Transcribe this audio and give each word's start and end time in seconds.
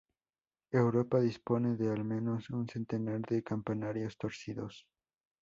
Europa 0.71 1.19
dispone 1.19 1.75
de 1.77 1.91
al 1.91 2.03
menos 2.03 2.49
un 2.49 2.67
centenar 2.67 3.21
de 3.21 3.43
campanarios 3.43 4.17
torcidos. 4.17 4.87